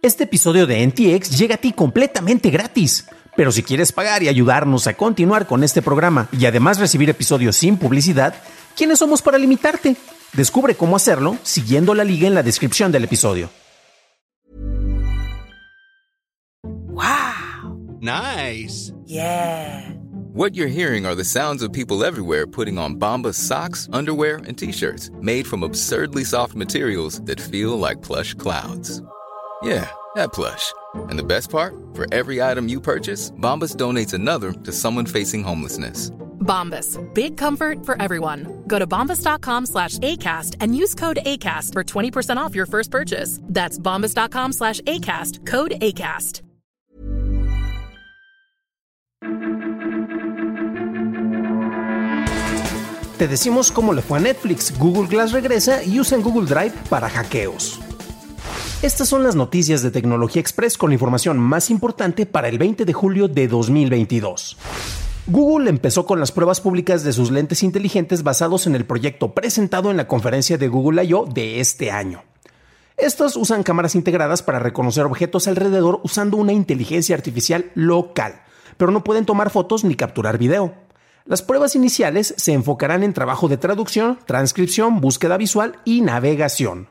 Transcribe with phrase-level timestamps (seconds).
[0.00, 3.06] Este episodio de NTX llega a ti completamente gratis.
[3.36, 7.56] Pero si quieres pagar y ayudarnos a continuar con este programa y además recibir episodios
[7.56, 8.34] sin publicidad,
[8.76, 9.96] ¿quiénes somos para limitarte?
[10.34, 13.50] Descubre cómo hacerlo siguiendo la liga en la descripción del episodio.
[16.62, 17.98] Wow.
[18.00, 18.92] Nice.
[19.04, 19.94] Yeah.
[20.32, 24.56] What you're hearing are the sounds of people everywhere putting on Bombas socks, underwear, and
[24.56, 29.02] t-shirts made from absurdly soft materials that feel like plush clouds.
[29.62, 30.72] Yeah, that plush.
[30.94, 31.74] And the best part?
[31.94, 36.10] For every item you purchase, Bombas donates another to someone facing homelessness.
[36.40, 36.96] Bombas.
[37.14, 38.62] Big comfort for everyone.
[38.66, 43.38] Go to bombas.com slash ACAST and use code ACAST for 20% off your first purchase.
[43.44, 45.46] That's bombas.com slash ACAST.
[45.46, 46.42] Code ACAST.
[53.18, 54.72] Te decimos cómo le fue a Netflix.
[54.78, 57.80] Google Glass regresa y usan Google Drive para hackeos.
[58.80, 62.84] Estas son las noticias de Tecnología Express con la información más importante para el 20
[62.84, 64.56] de julio de 2022.
[65.26, 69.90] Google empezó con las pruebas públicas de sus lentes inteligentes basados en el proyecto presentado
[69.90, 71.26] en la conferencia de Google I.O.
[71.26, 72.22] de este año.
[72.96, 78.42] Estos usan cámaras integradas para reconocer objetos alrededor usando una inteligencia artificial local,
[78.76, 80.72] pero no pueden tomar fotos ni capturar video.
[81.24, 86.86] Las pruebas iniciales se enfocarán en trabajo de traducción, transcripción, búsqueda visual y navegación.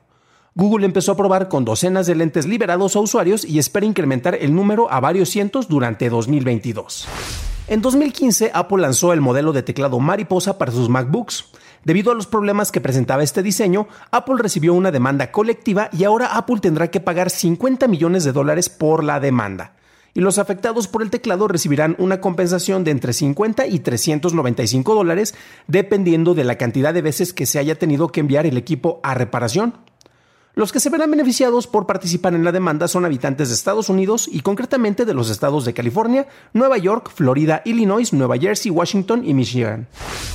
[0.57, 4.55] Google empezó a probar con docenas de lentes liberados a usuarios y espera incrementar el
[4.55, 7.07] número a varios cientos durante 2022.
[7.67, 11.45] En 2015, Apple lanzó el modelo de teclado mariposa para sus MacBooks.
[11.83, 16.35] Debido a los problemas que presentaba este diseño, Apple recibió una demanda colectiva y ahora
[16.35, 19.73] Apple tendrá que pagar 50 millones de dólares por la demanda.
[20.15, 25.35] Y los afectados por el teclado recibirán una compensación de entre 50 y 395 dólares,
[25.67, 29.13] dependiendo de la cantidad de veces que se haya tenido que enviar el equipo a
[29.13, 29.75] reparación.
[30.57, 34.27] Los que se verán beneficiados por participar en la demanda son habitantes de Estados Unidos
[34.27, 39.35] y concretamente de los estados de California, Nueva York, Florida, Illinois, Nueva Jersey, Washington y
[39.35, 39.85] Michigan.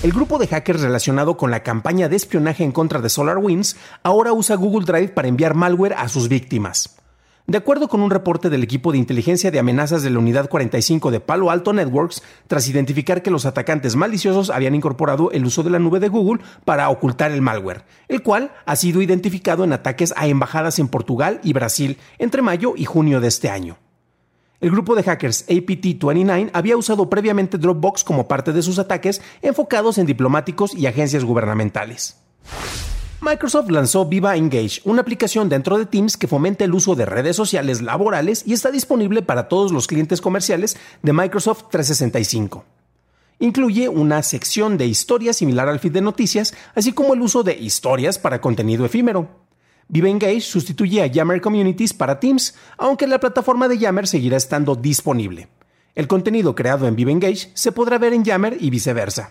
[0.05, 3.75] El grupo de hackers relacionado con la campaña de espionaje en contra de SolarWinds
[4.05, 7.02] ahora usa Google Drive para enviar malware a sus víctimas.
[7.49, 11.11] De acuerdo con un reporte del equipo de inteligencia de amenazas de la Unidad 45
[11.11, 15.71] de Palo Alto Networks, tras identificar que los atacantes maliciosos habían incorporado el uso de
[15.71, 20.15] la nube de Google para ocultar el malware, el cual ha sido identificado en ataques
[20.17, 23.77] a embajadas en Portugal y Brasil entre mayo y junio de este año.
[24.61, 29.99] El grupo de hackers APT29 había usado previamente Dropbox como parte de sus ataques enfocados
[29.99, 32.22] en diplomáticos y agencias gubernamentales.
[33.25, 37.37] Microsoft lanzó Viva Engage, una aplicación dentro de Teams que fomenta el uso de redes
[37.37, 42.65] sociales laborales y está disponible para todos los clientes comerciales de Microsoft 365.
[43.39, 47.57] Incluye una sección de historias similar al feed de noticias, así como el uso de
[47.57, 49.29] historias para contenido efímero.
[49.87, 54.75] Viva Engage sustituye a Yammer Communities para Teams, aunque la plataforma de Yammer seguirá estando
[54.75, 55.47] disponible.
[55.95, 59.31] El contenido creado en Viva Engage se podrá ver en Yammer y viceversa.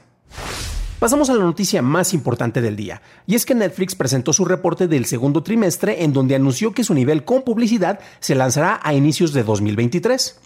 [1.01, 4.88] Pasamos a la noticia más importante del día, y es que Netflix presentó su reporte
[4.88, 9.34] del segundo trimestre en donde anunció que su nivel con publicidad se lanzará a inicios
[9.34, 10.40] de 2023.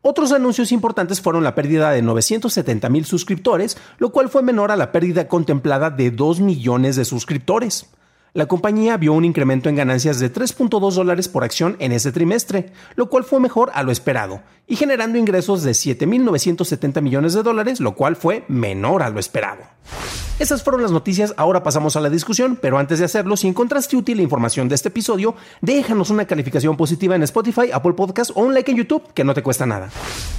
[0.00, 4.76] Otros anuncios importantes fueron la pérdida de 970 mil suscriptores, lo cual fue menor a
[4.76, 7.90] la pérdida contemplada de 2 millones de suscriptores.
[8.34, 12.72] La compañía vio un incremento en ganancias de 3.2 dólares por acción en ese trimestre,
[12.96, 17.78] lo cual fue mejor a lo esperado, y generando ingresos de 7.970 millones de dólares,
[17.78, 19.60] lo cual fue menor a lo esperado.
[20.38, 23.96] Esas fueron las noticias, ahora pasamos a la discusión, pero antes de hacerlo, si encontraste
[23.96, 28.40] útil la información de este episodio, déjanos una calificación positiva en Spotify, Apple Podcast o
[28.40, 29.90] un like en YouTube, que no te cuesta nada.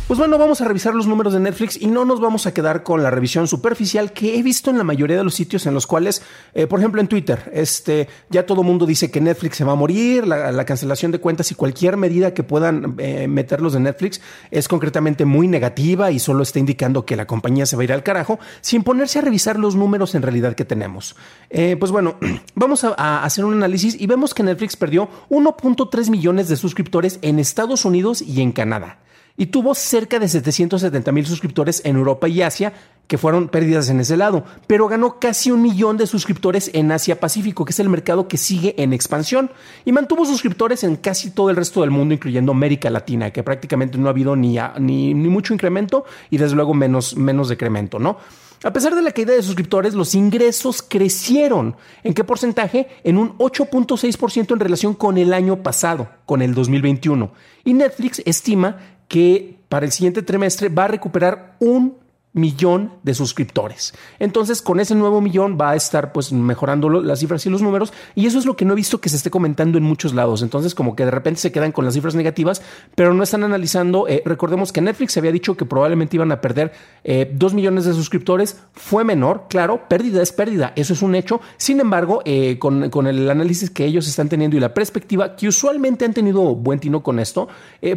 [0.07, 2.83] Pues bueno, vamos a revisar los números de Netflix y no nos vamos a quedar
[2.83, 5.87] con la revisión superficial que he visto en la mayoría de los sitios en los
[5.87, 6.21] cuales,
[6.53, 9.75] eh, por ejemplo en Twitter, este, ya todo mundo dice que Netflix se va a
[9.75, 14.67] morir, la, cancelación de cuentas y cualquier medida que puedan eh, meterlos de Netflix es
[14.67, 18.03] concretamente muy negativa y solo está indicando que la compañía se va a ir al
[18.03, 21.15] carajo, sin ponerse a revisar los números números en realidad que tenemos.
[21.51, 22.15] Eh, pues bueno,
[22.55, 27.37] vamos a, hacer un análisis y vemos que Netflix perdió 1.3 millones de suscriptores en
[27.37, 28.97] Estados Unidos y en Canadá.
[29.35, 32.73] Y tuvo cerca de 770 mil suscriptores en Europa y Asia,
[33.07, 37.19] que fueron pérdidas en ese lado, pero ganó casi un millón de suscriptores en Asia
[37.19, 39.51] Pacífico, que es el mercado que sigue en expansión,
[39.85, 43.97] y mantuvo suscriptores en casi todo el resto del mundo, incluyendo América Latina, que prácticamente
[43.97, 48.17] no ha habido ni, ni, mucho incremento y desde luego menos, menos decremento, ¿no?
[48.63, 51.75] A pesar de la caída de suscriptores, los ingresos crecieron.
[52.01, 52.87] ¿En qué porcentaje?
[53.03, 57.29] En un 8.6% en relación con el año pasado, con el 2021.
[57.65, 58.77] Y Netflix estima
[59.13, 61.99] que para el siguiente trimestre va a recuperar un
[62.33, 63.93] millón de suscriptores.
[64.19, 67.93] Entonces, con ese nuevo millón va a estar pues mejorando las cifras y los números
[68.15, 70.41] y eso es lo que no he visto que se esté comentando en muchos lados.
[70.41, 72.61] Entonces, como que de repente se quedan con las cifras negativas,
[72.95, 74.07] pero no están analizando.
[74.07, 77.93] Eh, recordemos que Netflix había dicho que probablemente iban a perder eh, dos millones de
[77.93, 78.57] suscriptores.
[78.73, 81.39] Fue menor, claro, pérdida es pérdida, eso es un hecho.
[81.57, 85.47] Sin embargo, eh, con, con, el análisis que ellos están teniendo y la perspectiva que
[85.47, 87.47] usualmente han tenido buen tino con esto,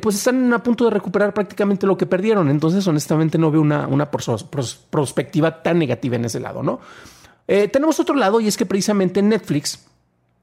[0.03, 2.51] pues están a punto de recuperar prácticamente lo que perdieron.
[2.51, 6.81] Entonces, honestamente, no veo una, una por perspectiva tan negativa en ese lado, ¿no?
[7.49, 9.87] Eh, tenemos otro lado y es que precisamente Netflix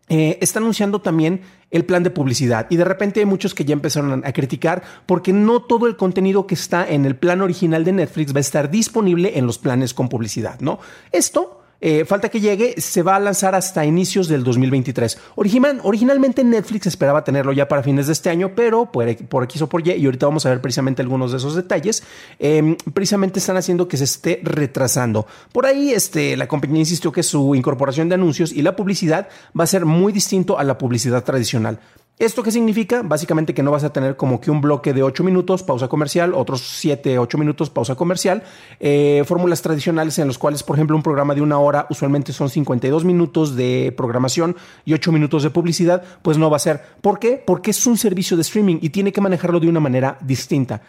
[0.09, 1.41] eh, está anunciando también
[1.71, 5.33] el plan de publicidad y de repente hay muchos que ya empezaron a criticar porque
[5.33, 8.69] no todo el contenido que está en el plan original de Netflix va a estar
[8.69, 10.79] disponible en los planes con publicidad, ¿no?
[11.11, 15.19] Esto eh, falta que llegue, se va a lanzar hasta inicios del 2023.
[15.35, 19.67] originalmente Netflix esperaba tenerlo ya para fines de este año, pero por, por X o
[19.67, 22.01] por Y, y ahorita vamos a ver precisamente algunos de esos detalles,
[22.39, 25.27] em, precisamente están haciendo que se esté retrasando.
[25.51, 29.27] Por ahí este, la compañía insistió que su incorporación de anuncios y la publicidad
[29.59, 31.79] va a ser muy distinto a la publicidad tradicional.
[32.19, 33.01] ¿Esto qué significa?
[33.01, 36.35] Básicamente que no vas a tener como que un bloque de 8 minutos, pausa comercial,
[36.35, 38.43] otros 7, 8 minutos, pausa comercial.
[38.79, 42.51] Eh, fórmulas tradicionales en los cuales, por ejemplo, un programa de una hora usualmente son
[42.51, 44.55] 52 minutos de programación
[44.85, 46.83] y 8 minutos de publicidad, pues no va a ser.
[47.01, 47.41] ¿Por qué?
[47.43, 50.83] Porque es un servicio de streaming y tiene que manejarlo de una manera distinta.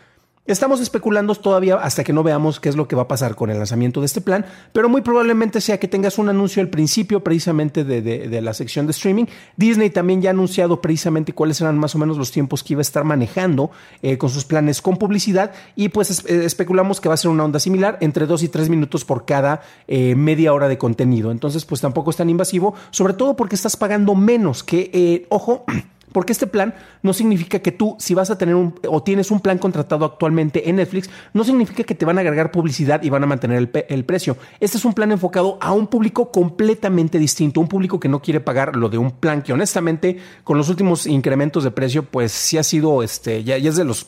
[0.46, 3.48] Estamos especulando todavía hasta que no veamos qué es lo que va a pasar con
[3.48, 4.44] el lanzamiento de este plan,
[4.74, 8.90] pero muy probablemente sea que tengas un anuncio al principio precisamente de, la sección de
[8.90, 9.24] streaming.
[9.56, 12.80] Disney también ya ha anunciado precisamente cuáles eran más o menos los tiempos que iba
[12.80, 13.70] a estar manejando
[14.02, 17.44] eh, con sus planes con publicidad y pues eh, especulamos que va a ser una
[17.44, 21.30] onda similar entre dos y tres minutos por cada eh, media hora de contenido.
[21.30, 25.64] Entonces pues tampoco es tan invasivo, sobre todo porque estás pagando menos que, ojo,
[26.14, 29.40] Porque este plan no significa que tú, si vas a tener un o tienes un
[29.40, 33.24] plan contratado actualmente en Netflix, no significa que te van a agregar publicidad y van
[33.24, 34.36] a mantener el, el, precio.
[34.60, 38.38] Este es un plan enfocado a un público completamente distinto, un público que no quiere
[38.38, 42.58] pagar lo de un plan que honestamente con los últimos incrementos de precio, pues sí
[42.58, 44.06] ha sido, este, ya, ya es de los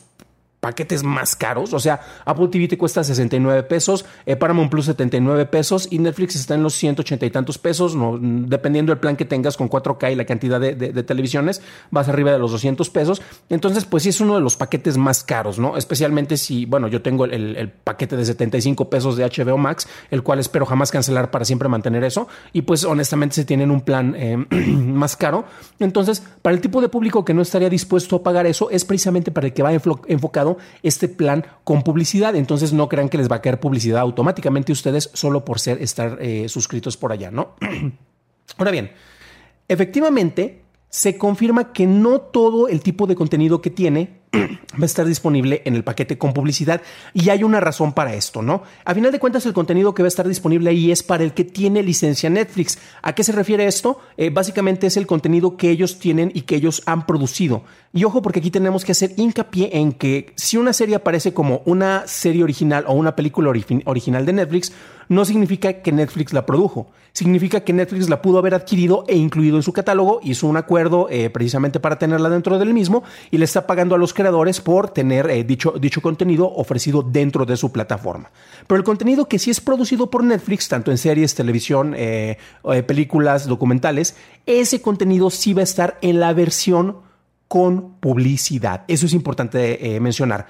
[0.67, 1.73] paquetes más caros.
[1.73, 6.35] O sea, Apple TV te cuesta 69 pesos, eh, Paramount Plus 79 pesos y Netflix
[6.35, 10.11] está en los 180 y tantos pesos, no, dependiendo del plan que tengas con 4K
[10.11, 13.21] y la cantidad de, televisiones, vas arriba de los 200 pesos.
[13.49, 15.77] Entonces, pues sí es uno de los paquetes más caros, ¿no?
[15.77, 20.39] Especialmente si, bueno, yo tengo el, paquete de 75 pesos de HBO Max, el cual
[20.39, 22.27] espero jamás cancelar para siempre mantener eso.
[22.51, 24.35] Y pues honestamente se tienen un plan eh,
[24.67, 25.45] más caro.
[25.79, 29.31] Entonces, para el tipo de público que no estaría dispuesto a pagar eso, es precisamente
[29.31, 32.35] para el que va enfocado este plan con publicidad.
[32.35, 36.17] Entonces no crean que les va a caer publicidad automáticamente ustedes solo por ser estar
[36.21, 37.55] eh, suscritos por allá, ¿no?
[38.57, 38.91] Ahora bien,
[39.67, 45.05] efectivamente se confirma que no todo el tipo de contenido que tiene va a estar
[45.05, 46.81] disponible en el paquete con publicidad
[47.13, 48.63] y hay una razón para esto, ¿no?
[48.85, 51.33] A final de cuentas el contenido que va a estar disponible ahí es para el
[51.33, 52.79] que tiene licencia Netflix.
[53.01, 53.99] ¿A qué se refiere esto?
[54.17, 57.63] Eh, básicamente es el contenido que ellos tienen y que ellos han producido.
[57.93, 61.61] Y ojo porque aquí tenemos que hacer hincapié en que si una serie aparece como
[61.65, 64.71] una serie original o una película original de Netflix,
[65.09, 66.87] no significa que Netflix la produjo.
[67.13, 71.07] Significa que Netflix la pudo haber adquirido e incluido en su catálogo, hizo un acuerdo
[71.09, 74.26] eh, precisamente para tenerla dentro del mismo y le está pagando a los creadores
[74.63, 78.31] por tener eh, dicho, dicho contenido ofrecido dentro de su plataforma.
[78.65, 82.37] Pero el contenido que sí es producido por Netflix, tanto en series, televisión, eh,
[82.85, 84.15] películas, documentales,
[84.45, 86.97] ese contenido sí va a estar en la versión
[87.47, 88.83] con publicidad.
[88.87, 90.47] Eso es importante mencionar.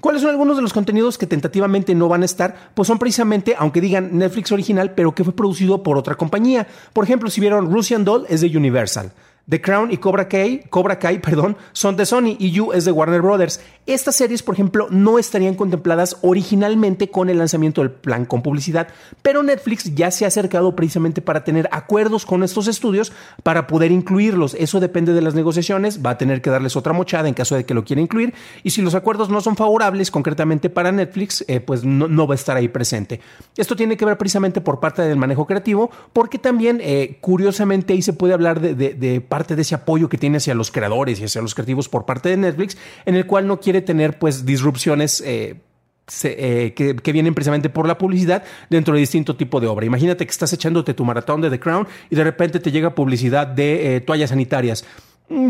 [0.00, 2.70] ¿Cuáles son algunos de los contenidos que tentativamente no van a estar?
[2.74, 6.66] Pues son precisamente, aunque digan Netflix original, pero que fue producido por otra compañía.
[6.92, 9.12] Por ejemplo, si vieron Russian Doll, es de Universal.
[9.48, 12.90] The Crown y Cobra Kai, Cobra Kai, perdón, son de Sony y You es de
[12.90, 13.60] Warner Brothers.
[13.86, 18.88] Estas series, por ejemplo, no estarían contempladas originalmente con el lanzamiento del plan con publicidad,
[19.22, 23.12] pero Netflix ya se ha acercado precisamente para tener acuerdos con estos estudios
[23.44, 24.54] para poder incluirlos.
[24.54, 27.64] Eso depende de las negociaciones, va a tener que darles otra mochada en caso de
[27.64, 28.34] que lo quiera incluir
[28.64, 32.36] y si los acuerdos no son favorables concretamente para Netflix, eh, pues no, va a
[32.36, 33.20] estar ahí presente.
[33.56, 38.02] Esto tiene que ver precisamente por parte del manejo creativo, porque también, eh, curiosamente, ahí
[38.02, 41.24] se puede hablar de, de parte de ese apoyo que tiene hacia los creadores y
[41.24, 45.20] hacia los creativos por parte de Netflix, en el cual no quiere tener pues disrupciones
[45.20, 45.56] eh,
[46.24, 49.84] eh, que, vienen precisamente por la publicidad dentro de distinto tipo de obra.
[49.84, 53.46] Imagínate que estás echándote tu maratón de The Crown y de repente te llega publicidad
[53.46, 54.86] de eh, toallas sanitarias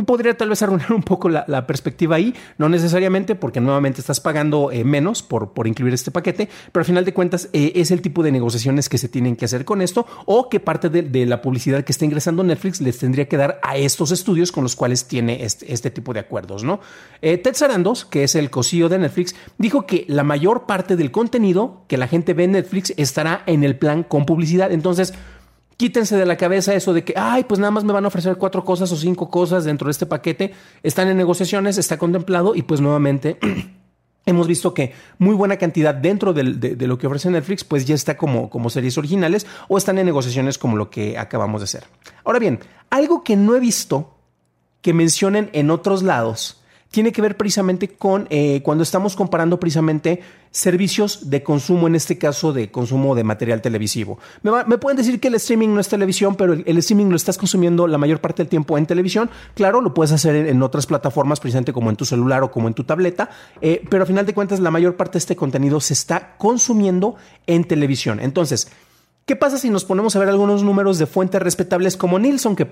[0.06, 4.70] podría tal vez arruinar un poco la, perspectiva ahí, no necesariamente porque nuevamente estás pagando
[4.70, 8.02] eh, menos por, por incluir este paquete, pero al final de cuentas eh, es el
[8.02, 11.42] tipo de negociaciones que se tienen que hacer con esto o que parte de, la
[11.42, 15.06] publicidad que está ingresando Netflix les tendría que dar a estos estudios con los cuales
[15.06, 16.80] tiene este, este tipo de acuerdos, ¿no?
[17.20, 21.10] Eh, Ted Sarandos, que es el cosío de Netflix, dijo que la mayor parte del
[21.10, 25.14] contenido que la gente ve en Netflix estará en el plan con publicidad, entonces
[25.76, 28.36] Quítense de la cabeza eso de que, ay, pues nada más me van a ofrecer
[28.36, 30.54] cuatro cosas o cinco cosas dentro de este paquete.
[30.82, 33.38] Están en negociaciones, está contemplado y pues nuevamente
[34.26, 38.16] hemos visto que muy buena cantidad dentro de, lo que ofrece Netflix pues ya está
[38.16, 41.84] como, como series originales o están en negociaciones como lo que acabamos de hacer.
[42.24, 44.14] Ahora bien, algo que no he visto
[44.80, 50.22] que mencionen en otros lados tiene que ver precisamente con eh, cuando estamos comparando precisamente
[50.50, 54.18] servicios de consumo, en este caso de consumo de material televisivo.
[54.42, 57.86] Me, pueden decir que el streaming no es televisión, pero el, streaming lo estás consumiendo
[57.86, 59.28] la mayor parte del tiempo en televisión.
[59.54, 62.74] Claro, lo puedes hacer en, otras plataformas, precisamente como en tu celular o como en
[62.74, 63.28] tu tableta,
[63.60, 67.16] eh, pero a final de cuentas la mayor parte de este contenido se está consumiendo
[67.46, 68.20] en televisión.
[68.20, 68.68] Entonces,
[69.26, 72.64] ¿Qué pasa si nos ponemos a ver algunos números de fuentes respetables como Nielsen, que,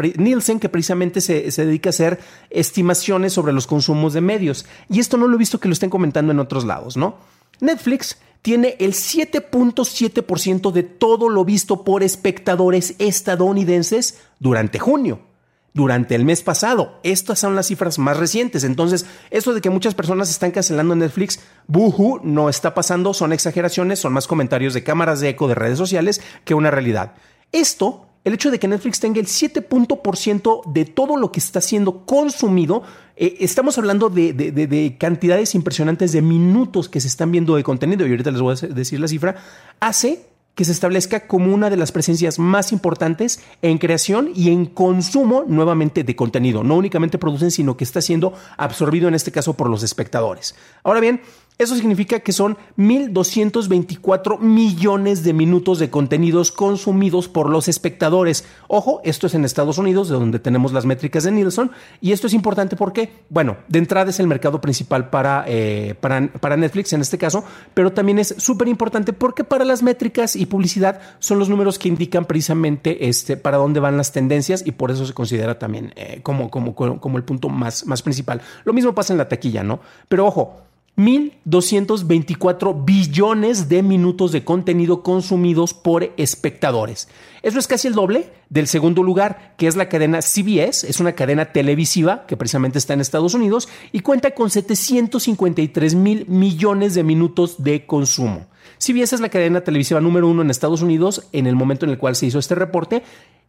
[0.68, 4.64] precisamente se, se, dedica a hacer estimaciones sobre los consumos de medios?
[4.88, 7.16] Y esto no lo he visto que lo estén comentando en otros lados, ¿no?
[7.58, 15.33] Netflix tiene el 7.7% de todo lo visto por espectadores estadounidenses durante junio
[15.74, 17.00] durante el mes pasado.
[17.02, 18.62] Estas son las cifras más recientes.
[18.62, 23.98] Entonces, eso de que muchas personas están cancelando Netflix, buhu, no está pasando, son exageraciones,
[23.98, 27.14] son más comentarios de cámaras de eco de redes sociales que una realidad.
[27.50, 32.06] Esto, el hecho de que Netflix tenga el 7% de todo lo que está siendo
[32.06, 32.84] consumido,
[33.16, 38.06] eh, estamos hablando de, de, cantidades impresionantes de minutos que se están viendo de contenido,
[38.06, 39.36] y ahorita les voy a decir la cifra,
[39.80, 44.66] hace que se establezca como una de las presencias más importantes en creación y en
[44.66, 46.62] consumo nuevamente de contenido.
[46.62, 50.54] No únicamente producen, sino que está siendo absorbido en este caso por los espectadores.
[50.82, 51.22] Ahora bien,
[51.56, 58.44] eso significa que son 1.224 millones de minutos de contenidos consumidos por los espectadores.
[58.66, 61.70] Ojo, esto es en Estados Unidos, de donde tenemos las métricas de Nielsen.
[62.00, 66.26] Y esto es importante porque, bueno, de entrada es el mercado principal para, eh, para,
[66.26, 70.46] para, Netflix en este caso, pero también es súper importante porque para las métricas y
[70.46, 74.90] publicidad son los números que indican precisamente este, para dónde van las tendencias y por
[74.90, 78.40] eso se considera también eh, como, como, como el punto más, más principal.
[78.64, 79.78] Lo mismo pasa en la taquilla, ¿no?
[80.08, 80.64] Pero ojo,
[80.96, 87.08] 1.224 billones de minutos de contenido consumidos por espectadores.
[87.42, 91.14] Eso es casi el doble del segundo lugar, que es la cadena CBS, es una
[91.14, 97.02] cadena televisiva que precisamente está en Estados Unidos y cuenta con 753 mil millones de
[97.02, 98.46] minutos de consumo.
[98.78, 101.98] CBS es la cadena televisiva número uno en Estados Unidos en el momento en el
[101.98, 103.02] cual se hizo este reporte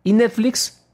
[0.03, 0.84] y Netflix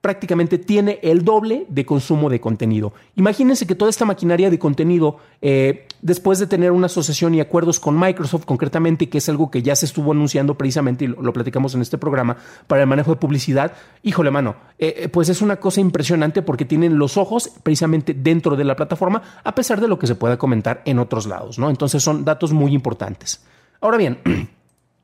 [0.00, 2.92] prácticamente tiene el doble de consumo de contenido.
[3.16, 7.78] Imagínense que toda esta maquinaria de contenido, eh, después de tener una asociación y acuerdos
[7.78, 11.74] con Microsoft concretamente, que es algo que ya se estuvo anunciando precisamente y lo, platicamos
[11.74, 15.56] en este programa para el manejo de publicidad, híjole mano, eh, eh, pues es una
[15.56, 19.98] cosa impresionante porque tienen los ojos precisamente dentro de la plataforma, a pesar de lo
[19.98, 21.68] que se pueda comentar en otros lados, ¿no?
[21.68, 23.44] Entonces son datos muy importantes.
[23.82, 24.18] Ahora bien,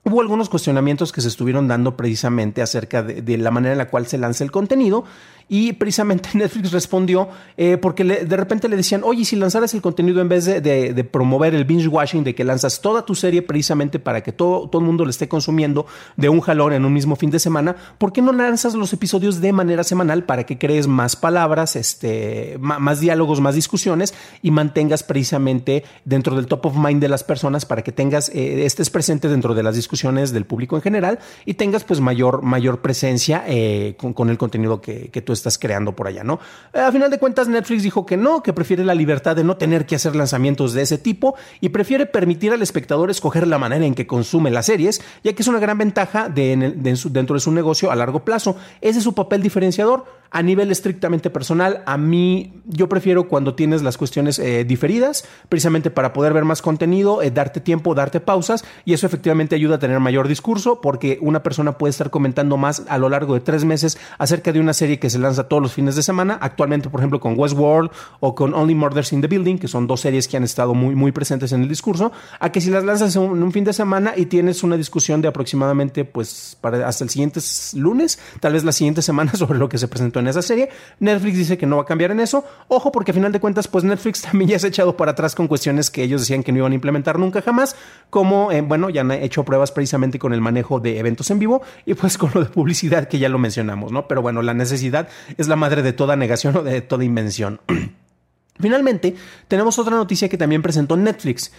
[0.09, 4.07] Hubo algunos cuestionamientos que se estuvieron dando precisamente acerca de, la manera en la cual
[4.07, 5.03] se lanza el contenido
[5.49, 10.21] y precisamente Netflix respondió eh, porque de repente le decían, oye, si lanzaras el contenido
[10.21, 14.23] en vez de, promover el binge watching, de que lanzas toda tu serie precisamente para
[14.23, 15.87] que todo, todo el mundo le esté consumiendo
[16.17, 19.41] de un jalón en un mismo fin de semana, ¿por qué no lanzas los episodios
[19.41, 25.03] de manera semanal para que crees más palabras, este, más diálogos, más discusiones y mantengas
[25.03, 29.29] precisamente dentro del top of mind de las personas para que tengas, eh, estés presente
[29.29, 33.97] dentro de las discusiones del público en general y tengas pues mayor, mayor presencia eh,
[34.15, 36.39] con, el contenido que, tú estás creando por allá, ¿no?
[36.73, 39.57] Eh, a final de cuentas, Netflix dijo que no, que prefiere la libertad de no
[39.57, 43.85] tener que hacer lanzamientos de ese tipo y prefiere permitir al espectador escoger la manera
[43.85, 47.91] en que consume las series, ya que es una gran ventaja dentro de su negocio
[47.91, 48.57] a largo plazo.
[48.81, 50.05] Ese es su papel diferenciador.
[50.31, 55.91] A nivel estrictamente personal, a mí yo prefiero cuando tienes las cuestiones eh, diferidas, precisamente
[55.91, 59.79] para poder ver más contenido, eh, darte tiempo, darte pausas, y eso efectivamente ayuda a
[59.79, 63.65] tener mayor discurso, porque una persona puede estar comentando más a lo largo de tres
[63.65, 66.39] meses acerca de una serie que se lanza todos los fines de semana.
[66.41, 67.91] Actualmente, por ejemplo, con Westworld
[68.21, 70.95] o con Only Murders in the Building, que son dos series que han estado muy,
[70.95, 74.15] muy presentes en el discurso, a que si las lanzas en un, fin de semana
[74.17, 77.41] y tienes una discusión de aproximadamente, pues, para hasta el siguiente
[77.75, 80.69] lunes, tal vez la siguiente semana sobre lo que se presentó en esa serie.
[81.01, 82.45] Netflix dice que no va a cambiar en eso.
[82.69, 85.35] Ojo, porque a final de cuentas, pues Netflix también ya se ha echado para atrás
[85.35, 87.77] con cuestiones que ellos decían que no iban a implementar nunca jamás,
[88.11, 91.63] como, eh, bueno, ya han hecho pruebas precisamente con el manejo de eventos en vivo
[91.85, 94.09] y pues con lo de publicidad que ya lo mencionamos, ¿no?
[94.09, 97.61] Pero bueno, la necesidad es la madre de toda negación o de toda invención.
[98.59, 99.15] Finalmente,
[99.49, 101.53] tenemos otra noticia que también presentó Netflix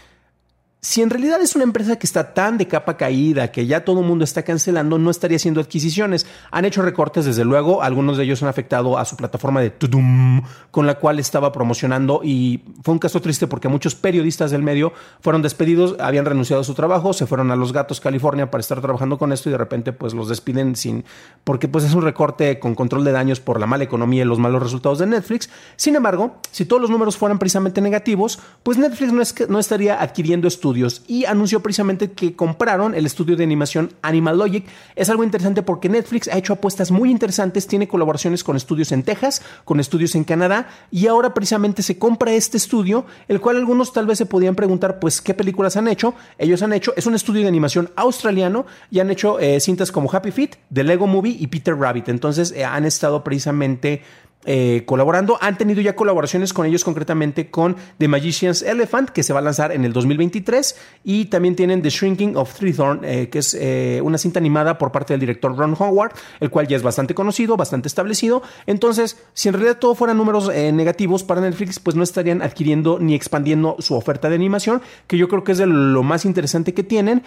[0.87, 3.99] si en realidad es una empresa que está tan de capa caída que ya todo
[3.99, 6.25] el mundo está cancelando, no estaría haciendo adquisiciones.
[6.49, 10.43] Han hecho recortes, desde luego, algunos de ellos han afectado a su plataforma de Tudum,
[10.71, 14.93] con la cual estaba promocionando y fue un caso triste porque muchos periodistas del medio
[15.19, 18.79] fueron despedidos, habían renunciado a su trabajo, se fueron a Los Gatos, California para estar
[18.79, 21.03] trabajando con esto y de repente pues los despiden sin
[21.43, 24.39] porque pues es un recorte con control de daños por la mala economía y los
[24.39, 25.49] malos resultados de Netflix.
[25.75, 29.59] Sin embargo, si todos los números fueran precisamente negativos, pues Netflix no, es que, no
[29.59, 30.76] estaría adquiriendo estudios
[31.07, 34.65] y anunció precisamente que compraron el estudio de animación Animal Logic.
[34.95, 39.03] Es algo interesante porque Netflix ha hecho apuestas muy interesantes, tiene colaboraciones con estudios en
[39.03, 43.93] Texas, con estudios en Canadá y ahora precisamente se compra este estudio, el cual algunos
[43.93, 46.13] tal vez se podían preguntar pues qué películas han hecho.
[46.37, 50.11] Ellos han hecho, es un estudio de animación australiano y han hecho eh, cintas como
[50.11, 52.09] Happy Feet, The Lego Movie y Peter Rabbit.
[52.09, 54.03] Entonces eh, han estado precisamente
[54.49, 55.37] eh, colaborando.
[55.41, 59.41] Han tenido ya colaboraciones con ellos, concretamente con The Magician's Elephant, que se va a
[59.41, 60.73] lanzar en el 2023.
[61.03, 64.93] Y también tienen The Shrinking of Treethorn, eh, que es eh, una cinta animada por
[64.93, 68.41] parte del director Ron Howard, el cual ya es bastante conocido, bastante establecido.
[68.67, 73.15] Entonces, si en realidad todo fueran números negativos para Netflix, pues no estarían adquiriendo ni
[73.15, 76.83] expandiendo su oferta de animación, que yo creo que es de lo más interesante que
[76.83, 77.23] tienen.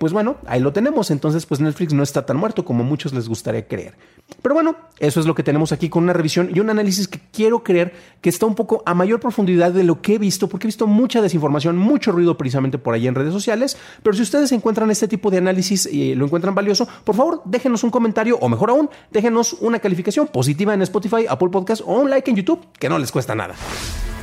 [0.00, 1.10] pues bueno, ahí lo tenemos.
[1.10, 3.94] Entonces, pues Netflix no está tan muerto como muchos les gustaría creer.
[4.40, 7.20] Pero bueno, eso es lo que tenemos aquí con una revisión y un análisis que
[7.32, 10.66] quiero creer que está un poco a mayor profundidad de lo que he visto, porque
[10.66, 13.76] he visto mucha desinformación, mucho ruido precisamente por ahí en redes sociales.
[14.02, 17.84] Pero si ustedes encuentran este tipo de análisis y lo encuentran valioso, por favor, déjenos
[17.84, 22.08] un comentario o mejor aún, déjenos una calificación positiva en Spotify, Apple Podcast o un
[22.08, 23.54] like en YouTube, que no les cuesta nada.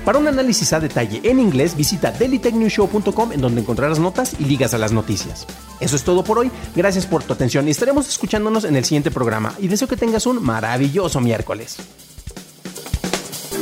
[0.06, 4.74] Para un análisis a detalle en inglés, visita dailytechnewshow.com en donde encontrarás notas y ligas
[4.74, 5.46] a las noticias.
[5.80, 6.50] Eso es todo por hoy.
[6.76, 9.54] Gracias por tu atención y estaremos escuchándonos en el siguiente programa.
[9.60, 11.78] Y deseo que tengas un maravilloso miércoles.